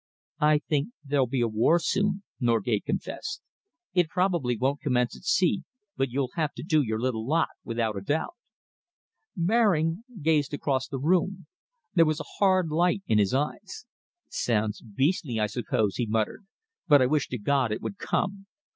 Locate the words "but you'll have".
5.95-6.53